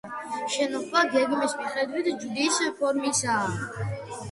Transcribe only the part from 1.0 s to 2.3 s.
გეგმის მიხედვით